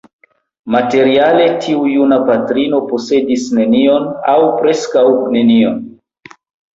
[0.75, 5.05] Materiale tiu juna patrino posedis nenion, aŭ preskaŭ
[5.37, 5.77] nenion.